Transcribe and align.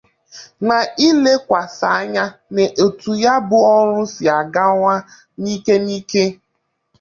n'ilekwasa 0.67 1.87
anya 1.99 2.25
n'etu 2.53 3.11
ya 3.23 3.33
bụ 3.47 3.57
ọrụ 3.77 3.99
si 4.13 4.25
agawanye 4.39 5.07
n'iké 5.41 5.75
n'iké. 5.85 6.23